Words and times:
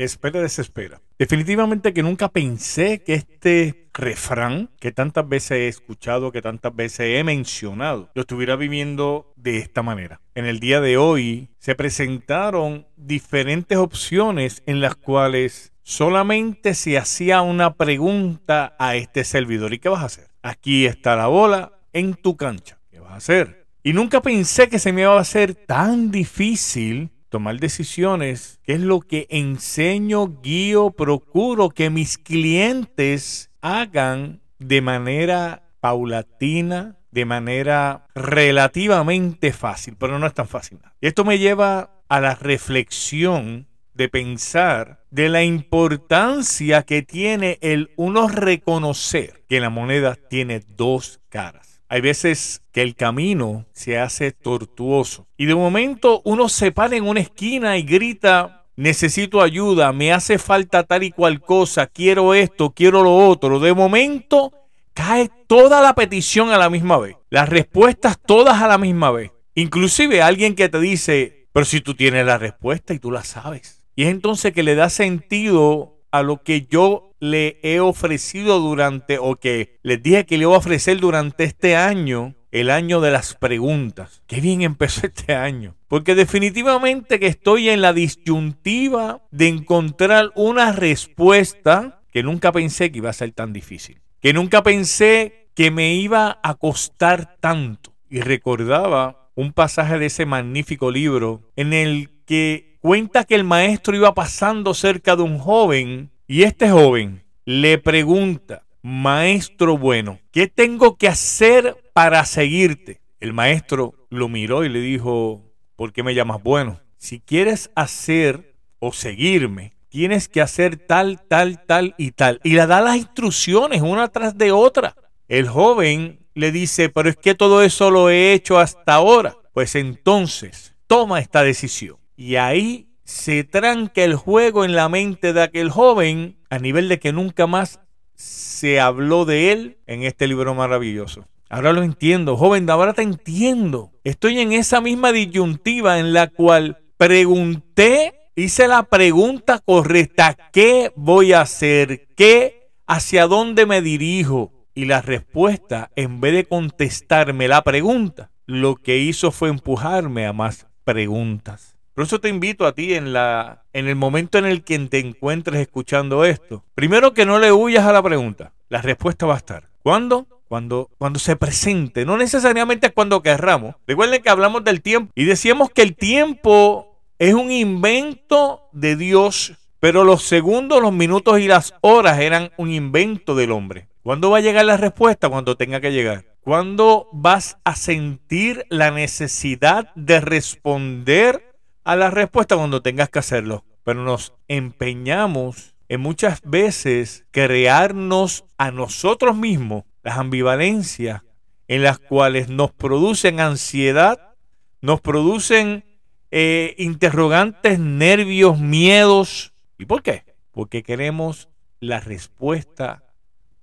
Espera, 0.00 0.40
desespera. 0.40 1.02
Definitivamente 1.18 1.92
que 1.92 2.02
nunca 2.02 2.30
pensé 2.30 3.02
que 3.02 3.12
este 3.12 3.90
refrán 3.92 4.70
que 4.80 4.92
tantas 4.92 5.28
veces 5.28 5.50
he 5.50 5.68
escuchado, 5.68 6.32
que 6.32 6.40
tantas 6.40 6.74
veces 6.74 7.18
he 7.18 7.22
mencionado, 7.22 8.08
lo 8.14 8.22
estuviera 8.22 8.56
viviendo 8.56 9.34
de 9.36 9.58
esta 9.58 9.82
manera. 9.82 10.22
En 10.34 10.46
el 10.46 10.58
día 10.58 10.80
de 10.80 10.96
hoy 10.96 11.50
se 11.58 11.74
presentaron 11.74 12.86
diferentes 12.96 13.76
opciones 13.76 14.62
en 14.64 14.80
las 14.80 14.94
cuales 14.94 15.74
solamente 15.82 16.72
se 16.72 16.96
hacía 16.96 17.42
una 17.42 17.74
pregunta 17.74 18.74
a 18.78 18.96
este 18.96 19.22
servidor. 19.22 19.74
¿Y 19.74 19.80
qué 19.80 19.90
vas 19.90 20.00
a 20.00 20.06
hacer? 20.06 20.28
Aquí 20.40 20.86
está 20.86 21.14
la 21.14 21.26
bola 21.26 21.72
en 21.92 22.14
tu 22.14 22.38
cancha. 22.38 22.78
¿Qué 22.90 23.00
vas 23.00 23.12
a 23.12 23.16
hacer? 23.16 23.66
Y 23.82 23.92
nunca 23.92 24.22
pensé 24.22 24.70
que 24.70 24.78
se 24.78 24.94
me 24.94 25.02
iba 25.02 25.14
a 25.14 25.20
hacer 25.20 25.54
tan 25.54 26.10
difícil 26.10 27.10
tomar 27.30 27.58
decisiones, 27.58 28.60
que 28.62 28.74
es 28.74 28.80
lo 28.80 29.00
que 29.00 29.26
enseño, 29.30 30.40
guío, 30.42 30.90
procuro 30.90 31.70
que 31.70 31.88
mis 31.88 32.18
clientes 32.18 33.50
hagan 33.62 34.42
de 34.58 34.82
manera 34.82 35.62
paulatina, 35.80 36.96
de 37.10 37.24
manera 37.24 38.06
relativamente 38.14 39.52
fácil, 39.52 39.96
pero 39.98 40.18
no 40.18 40.26
es 40.26 40.34
tan 40.34 40.46
fácil. 40.46 40.78
Y 41.00 41.06
esto 41.06 41.24
me 41.24 41.38
lleva 41.38 42.02
a 42.08 42.20
la 42.20 42.34
reflexión 42.34 43.68
de 43.94 44.08
pensar 44.08 45.04
de 45.10 45.28
la 45.28 45.42
importancia 45.42 46.82
que 46.82 47.02
tiene 47.02 47.58
el 47.60 47.90
uno 47.96 48.28
reconocer 48.28 49.44
que 49.48 49.60
la 49.60 49.70
moneda 49.70 50.14
tiene 50.14 50.62
dos 50.76 51.20
caras. 51.28 51.69
Hay 51.92 52.02
veces 52.02 52.62
que 52.70 52.82
el 52.82 52.94
camino 52.94 53.66
se 53.72 53.98
hace 53.98 54.30
tortuoso 54.30 55.26
y 55.36 55.46
de 55.46 55.56
momento 55.56 56.22
uno 56.24 56.48
se 56.48 56.70
para 56.70 56.94
en 56.94 57.02
una 57.02 57.18
esquina 57.18 57.78
y 57.78 57.82
grita, 57.82 58.64
necesito 58.76 59.42
ayuda, 59.42 59.92
me 59.92 60.12
hace 60.12 60.38
falta 60.38 60.84
tal 60.84 61.02
y 61.02 61.10
cual 61.10 61.40
cosa, 61.40 61.88
quiero 61.88 62.32
esto, 62.32 62.70
quiero 62.70 63.02
lo 63.02 63.16
otro. 63.16 63.58
De 63.58 63.74
momento 63.74 64.52
cae 64.94 65.32
toda 65.48 65.82
la 65.82 65.96
petición 65.96 66.50
a 66.50 66.58
la 66.58 66.70
misma 66.70 66.96
vez, 66.96 67.16
las 67.28 67.48
respuestas 67.48 68.20
todas 68.24 68.62
a 68.62 68.68
la 68.68 68.78
misma 68.78 69.10
vez. 69.10 69.32
Inclusive 69.56 70.22
alguien 70.22 70.54
que 70.54 70.68
te 70.68 70.78
dice, 70.78 71.48
pero 71.52 71.66
si 71.66 71.80
tú 71.80 71.94
tienes 71.94 72.24
la 72.24 72.38
respuesta 72.38 72.94
y 72.94 73.00
tú 73.00 73.10
la 73.10 73.24
sabes. 73.24 73.84
Y 73.96 74.04
es 74.04 74.10
entonces 74.10 74.52
que 74.52 74.62
le 74.62 74.76
da 74.76 74.90
sentido 74.90 75.98
a 76.12 76.22
lo 76.22 76.44
que 76.44 76.68
yo 76.70 77.09
le 77.20 77.60
he 77.62 77.80
ofrecido 77.80 78.58
durante, 78.58 79.18
o 79.18 79.36
que 79.36 79.78
les 79.82 80.02
dije 80.02 80.26
que 80.26 80.38
le 80.38 80.44
iba 80.44 80.54
a 80.54 80.58
ofrecer 80.58 80.98
durante 80.98 81.44
este 81.44 81.76
año, 81.76 82.34
el 82.50 82.70
año 82.70 83.00
de 83.00 83.10
las 83.10 83.34
preguntas. 83.34 84.22
Qué 84.26 84.40
bien 84.40 84.62
empezó 84.62 85.06
este 85.06 85.34
año. 85.34 85.76
Porque 85.86 86.14
definitivamente 86.14 87.20
que 87.20 87.26
estoy 87.26 87.68
en 87.68 87.82
la 87.82 87.92
disyuntiva 87.92 89.22
de 89.30 89.48
encontrar 89.48 90.30
una 90.34 90.72
respuesta 90.72 92.02
que 92.10 92.22
nunca 92.22 92.50
pensé 92.52 92.90
que 92.90 92.98
iba 92.98 93.10
a 93.10 93.14
ser 93.14 93.32
tan 93.32 93.52
difícil. 93.52 94.00
Que 94.20 94.32
nunca 94.32 94.62
pensé 94.62 95.48
que 95.54 95.70
me 95.70 95.94
iba 95.94 96.40
a 96.42 96.54
costar 96.54 97.36
tanto. 97.40 97.94
Y 98.08 98.20
recordaba 98.20 99.30
un 99.34 99.52
pasaje 99.52 99.98
de 99.98 100.06
ese 100.06 100.26
magnífico 100.26 100.90
libro 100.90 101.42
en 101.56 101.72
el 101.72 102.10
que 102.24 102.78
cuenta 102.80 103.24
que 103.24 103.34
el 103.34 103.44
maestro 103.44 103.96
iba 103.96 104.14
pasando 104.14 104.74
cerca 104.74 105.16
de 105.16 105.22
un 105.22 105.38
joven 105.38 106.10
y 106.32 106.44
este 106.44 106.70
joven 106.70 107.24
le 107.44 107.78
pregunta, 107.78 108.64
maestro 108.82 109.76
bueno, 109.76 110.20
¿qué 110.30 110.46
tengo 110.46 110.96
que 110.96 111.08
hacer 111.08 111.76
para 111.92 112.24
seguirte? 112.24 113.00
El 113.18 113.32
maestro 113.32 113.94
lo 114.10 114.28
miró 114.28 114.64
y 114.64 114.68
le 114.68 114.78
dijo, 114.78 115.42
¿por 115.74 115.92
qué 115.92 116.04
me 116.04 116.14
llamas 116.14 116.40
bueno? 116.40 116.78
Si 116.98 117.18
quieres 117.18 117.72
hacer 117.74 118.54
o 118.78 118.92
seguirme, 118.92 119.72
tienes 119.88 120.28
que 120.28 120.40
hacer 120.40 120.76
tal, 120.76 121.20
tal, 121.26 121.66
tal 121.66 121.96
y 121.98 122.12
tal. 122.12 122.38
Y 122.44 122.50
le 122.50 122.64
da 122.64 122.80
las 122.80 122.96
instrucciones 122.96 123.82
una 123.82 124.06
tras 124.06 124.38
de 124.38 124.52
otra. 124.52 124.94
El 125.26 125.48
joven 125.48 126.28
le 126.34 126.52
dice, 126.52 126.90
pero 126.90 127.08
es 127.08 127.16
que 127.16 127.34
todo 127.34 127.60
eso 127.60 127.90
lo 127.90 128.08
he 128.08 128.34
hecho 128.34 128.60
hasta 128.60 128.94
ahora. 128.94 129.34
Pues 129.52 129.74
entonces, 129.74 130.76
toma 130.86 131.18
esta 131.18 131.42
decisión. 131.42 131.96
Y 132.16 132.36
ahí 132.36 132.86
se 133.10 133.42
tranca 133.42 134.02
el 134.04 134.14
juego 134.14 134.64
en 134.64 134.76
la 134.76 134.88
mente 134.88 135.32
de 135.32 135.42
aquel 135.42 135.68
joven 135.68 136.38
a 136.48 136.58
nivel 136.58 136.88
de 136.88 137.00
que 137.00 137.12
nunca 137.12 137.48
más 137.48 137.80
se 138.14 138.78
habló 138.78 139.24
de 139.24 139.50
él 139.50 139.78
en 139.86 140.04
este 140.04 140.28
libro 140.28 140.54
maravilloso. 140.54 141.26
Ahora 141.48 141.72
lo 141.72 141.82
entiendo, 141.82 142.36
joven, 142.36 142.70
ahora 142.70 142.92
te 142.92 143.02
entiendo. 143.02 143.90
Estoy 144.04 144.38
en 144.38 144.52
esa 144.52 144.80
misma 144.80 145.10
disyuntiva 145.10 145.98
en 145.98 146.12
la 146.12 146.28
cual 146.28 146.78
pregunté, 146.96 148.30
hice 148.36 148.68
la 148.68 148.84
pregunta 148.84 149.58
correcta, 149.58 150.36
¿qué 150.52 150.92
voy 150.94 151.32
a 151.32 151.40
hacer? 151.40 152.08
¿Qué? 152.16 152.70
¿Hacia 152.86 153.26
dónde 153.26 153.66
me 153.66 153.82
dirijo? 153.82 154.52
Y 154.72 154.84
la 154.84 155.02
respuesta, 155.02 155.90
en 155.96 156.20
vez 156.20 156.32
de 156.32 156.44
contestarme 156.44 157.48
la 157.48 157.62
pregunta, 157.62 158.30
lo 158.46 158.76
que 158.76 158.98
hizo 158.98 159.32
fue 159.32 159.48
empujarme 159.48 160.26
a 160.26 160.32
más 160.32 160.68
preguntas. 160.84 161.79
Por 162.00 162.06
eso 162.06 162.18
te 162.18 162.30
invito 162.30 162.64
a 162.64 162.72
ti 162.72 162.94
en, 162.94 163.12
la, 163.12 163.62
en 163.74 163.86
el 163.86 163.94
momento 163.94 164.38
en 164.38 164.46
el 164.46 164.64
que 164.64 164.78
te 164.78 165.00
encuentres 165.00 165.60
escuchando 165.60 166.24
esto. 166.24 166.64
Primero 166.74 167.12
que 167.12 167.26
no 167.26 167.38
le 167.38 167.52
huyas 167.52 167.84
a 167.84 167.92
la 167.92 168.02
pregunta. 168.02 168.54
La 168.70 168.80
respuesta 168.80 169.26
va 169.26 169.34
a 169.34 169.36
estar. 169.36 169.68
¿Cuándo? 169.82 170.26
Cuando, 170.48 170.88
cuando 170.96 171.18
se 171.18 171.36
presente. 171.36 172.06
No 172.06 172.16
necesariamente 172.16 172.86
es 172.86 172.94
cuando 172.94 173.22
querramos. 173.22 173.74
Recuerden 173.86 174.22
que 174.22 174.30
hablamos 174.30 174.64
del 174.64 174.80
tiempo 174.80 175.12
y 175.14 175.26
decíamos 175.26 175.68
que 175.68 175.82
el 175.82 175.94
tiempo 175.94 176.96
es 177.18 177.34
un 177.34 177.50
invento 177.50 178.70
de 178.72 178.96
Dios, 178.96 179.52
pero 179.78 180.02
los 180.02 180.22
segundos, 180.22 180.80
los 180.80 180.94
minutos 180.94 181.38
y 181.38 181.48
las 181.48 181.74
horas 181.82 182.18
eran 182.18 182.50
un 182.56 182.70
invento 182.70 183.34
del 183.34 183.52
hombre. 183.52 183.88
¿Cuándo 184.02 184.30
va 184.30 184.38
a 184.38 184.40
llegar 184.40 184.64
la 184.64 184.78
respuesta? 184.78 185.28
Cuando 185.28 185.58
tenga 185.58 185.82
que 185.82 185.92
llegar. 185.92 186.24
¿Cuándo 186.40 187.08
vas 187.12 187.58
a 187.64 187.76
sentir 187.76 188.64
la 188.70 188.90
necesidad 188.90 189.94
de 189.94 190.22
responder 190.22 191.49
a 191.90 191.96
la 191.96 192.08
respuesta 192.08 192.56
cuando 192.56 192.82
tengas 192.82 193.08
que 193.08 193.18
hacerlo. 193.18 193.64
Pero 193.82 194.04
nos 194.04 194.32
empeñamos 194.46 195.74
en 195.88 196.00
muchas 196.00 196.40
veces 196.42 197.24
crearnos 197.32 198.44
a 198.58 198.70
nosotros 198.70 199.36
mismos 199.36 199.82
las 200.04 200.16
ambivalencias 200.16 201.22
en 201.66 201.82
las 201.82 201.98
cuales 201.98 202.48
nos 202.48 202.70
producen 202.70 203.40
ansiedad, 203.40 204.36
nos 204.80 205.00
producen 205.00 205.84
eh, 206.30 206.76
interrogantes, 206.78 207.80
nervios, 207.80 208.60
miedos. 208.60 209.52
¿Y 209.76 209.86
por 209.86 210.04
qué? 210.04 210.24
Porque 210.52 210.84
queremos 210.84 211.48
la 211.80 211.98
respuesta 211.98 213.02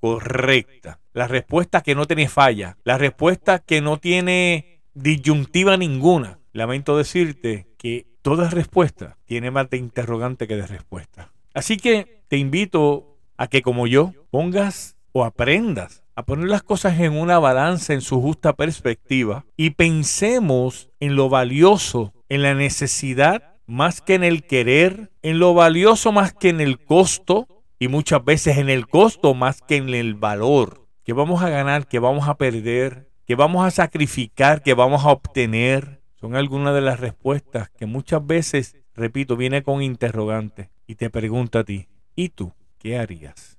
correcta, 0.00 0.98
la 1.12 1.28
respuesta 1.28 1.82
que 1.82 1.94
no 1.94 2.06
tiene 2.06 2.28
falla, 2.28 2.78
la 2.84 2.96
respuesta 2.96 3.58
que 3.58 3.82
no 3.82 3.98
tiene 3.98 4.80
disyuntiva 4.94 5.76
ninguna. 5.76 6.38
Lamento 6.54 6.96
decirte 6.96 7.66
que 7.76 8.13
toda 8.24 8.48
respuesta 8.48 9.18
tiene 9.26 9.50
más 9.50 9.68
de 9.68 9.76
interrogante 9.76 10.48
que 10.48 10.56
de 10.56 10.66
respuesta. 10.66 11.30
Así 11.52 11.76
que 11.76 12.22
te 12.28 12.38
invito 12.38 13.18
a 13.36 13.48
que 13.48 13.60
como 13.60 13.86
yo 13.86 14.14
pongas 14.30 14.96
o 15.12 15.24
aprendas 15.24 16.02
a 16.16 16.24
poner 16.24 16.48
las 16.48 16.62
cosas 16.62 16.98
en 17.00 17.12
una 17.12 17.38
balanza 17.38 17.92
en 17.92 18.00
su 18.00 18.22
justa 18.22 18.54
perspectiva 18.54 19.44
y 19.58 19.70
pensemos 19.70 20.88
en 21.00 21.16
lo 21.16 21.28
valioso, 21.28 22.14
en 22.30 22.42
la 22.42 22.54
necesidad 22.54 23.56
más 23.66 24.00
que 24.00 24.14
en 24.14 24.24
el 24.24 24.46
querer, 24.46 25.10
en 25.20 25.38
lo 25.38 25.52
valioso 25.52 26.10
más 26.10 26.32
que 26.32 26.48
en 26.48 26.62
el 26.62 26.82
costo 26.82 27.46
y 27.78 27.88
muchas 27.88 28.24
veces 28.24 28.56
en 28.56 28.70
el 28.70 28.86
costo 28.88 29.34
más 29.34 29.60
que 29.60 29.76
en 29.76 29.90
el 29.90 30.14
valor. 30.14 30.86
Que 31.04 31.12
vamos 31.12 31.42
a 31.42 31.50
ganar, 31.50 31.86
que 31.86 31.98
vamos 31.98 32.26
a 32.26 32.38
perder, 32.38 33.10
que 33.26 33.34
vamos 33.34 33.66
a 33.66 33.70
sacrificar, 33.70 34.62
que 34.62 34.72
vamos 34.72 35.04
a 35.04 35.10
obtener, 35.10 36.00
son 36.24 36.36
algunas 36.36 36.74
de 36.74 36.80
las 36.80 37.00
respuestas 37.00 37.68
que 37.68 37.84
muchas 37.84 38.26
veces, 38.26 38.74
repito, 38.94 39.36
viene 39.36 39.62
con 39.62 39.82
interrogante 39.82 40.70
y 40.86 40.94
te 40.94 41.10
pregunta 41.10 41.58
a 41.58 41.64
ti, 41.64 41.86
¿y 42.16 42.30
tú 42.30 42.54
qué 42.78 42.98
harías? 42.98 43.58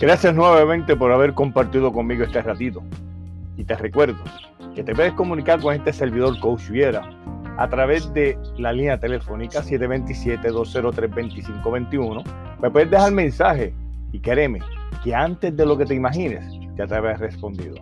Gracias 0.00 0.32
nuevamente 0.32 0.94
por 0.94 1.10
haber 1.10 1.34
compartido 1.34 1.92
conmigo 1.92 2.22
este 2.22 2.40
ratito. 2.40 2.84
Y 3.56 3.64
te 3.64 3.74
recuerdo 3.74 4.22
que 4.76 4.84
te 4.84 4.94
puedes 4.94 5.14
comunicar 5.14 5.60
con 5.60 5.74
este 5.74 5.92
servidor 5.92 6.38
Coach 6.38 6.68
Viera 6.68 7.02
a 7.58 7.68
través 7.68 8.14
de 8.14 8.38
la 8.58 8.72
línea 8.72 9.00
telefónica 9.00 9.64
727-203-2521. 9.64 12.22
Me 12.62 12.70
puedes 12.70 12.88
dejar 12.88 13.10
mensaje 13.10 13.74
y 14.12 14.20
créeme 14.20 14.60
que 15.02 15.16
antes 15.16 15.56
de 15.56 15.66
lo 15.66 15.76
que 15.76 15.86
te 15.86 15.96
imagines 15.96 16.59
ya 16.80 16.86
te 16.86 16.94
habrás 16.94 17.20
respondido. 17.20 17.76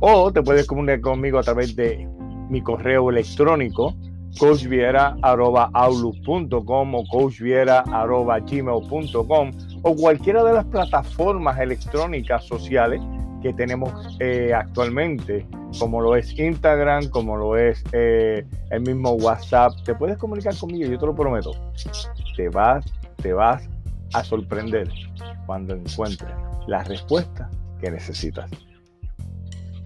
O 0.00 0.32
te 0.32 0.42
puedes 0.42 0.66
comunicar 0.66 1.02
conmigo 1.02 1.38
a 1.38 1.42
través 1.42 1.76
de 1.76 2.08
mi 2.48 2.62
correo 2.62 3.10
electrónico 3.10 3.94
coachviera.outlook.com 4.38 6.94
o 6.94 7.04
coachviera.gmail.com 7.08 9.50
o 9.82 9.96
cualquiera 9.96 10.44
de 10.44 10.52
las 10.54 10.64
plataformas 10.66 11.58
electrónicas 11.58 12.44
sociales 12.44 13.02
que 13.42 13.52
tenemos 13.52 14.16
eh, 14.20 14.52
actualmente, 14.54 15.44
como 15.78 16.00
lo 16.00 16.16
es 16.16 16.38
Instagram, 16.38 17.08
como 17.08 17.36
lo 17.36 17.56
es 17.56 17.82
eh, 17.92 18.46
el 18.70 18.80
mismo 18.82 19.10
WhatsApp. 19.12 19.72
Te 19.84 19.94
puedes 19.94 20.16
comunicar 20.16 20.56
conmigo, 20.56 20.90
yo 20.90 20.98
te 20.98 21.06
lo 21.06 21.14
prometo. 21.14 21.52
Te 22.36 22.48
vas, 22.48 22.84
te 23.16 23.32
vas 23.32 23.68
a 24.14 24.24
sorprender 24.24 24.88
cuando 25.46 25.74
encuentres 25.74 26.32
la 26.66 26.82
respuesta 26.84 27.50
que 27.80 27.90
necesitas. 27.90 28.50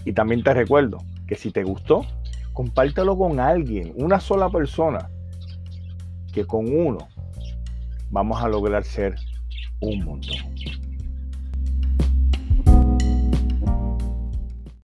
Y 0.05 0.13
también 0.13 0.43
te 0.43 0.53
recuerdo 0.53 0.99
que 1.27 1.37
si 1.37 1.51
te 1.51 1.63
gustó, 1.63 2.05
compártelo 2.53 3.17
con 3.17 3.41
alguien, 3.41 3.93
una 3.97 4.21
sola 4.21 4.51
persona, 4.51 5.09
que 6.33 6.45
con 6.45 6.67
uno 6.75 7.09
vamos 8.11 8.43
a 8.43 8.49
lograr 8.49 8.85
ser 8.85 9.17
un 9.81 10.05
montón. 10.05 10.37